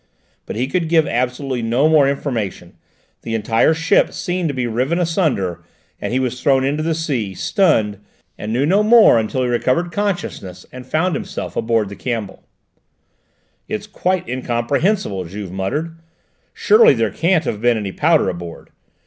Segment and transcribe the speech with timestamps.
[0.47, 2.73] But he could give absolutely no more information:
[3.21, 5.63] the entire ship seemed to be riven asunder,
[6.01, 7.99] and he was thrown into the sea, stunned,
[8.35, 12.43] and knew no more until he recovered consciousness and found himself aboard the Campbell.
[13.67, 15.95] "It's quite incomprehensible," Juve muttered;
[16.51, 18.71] "surely there can't have been any powder aboard?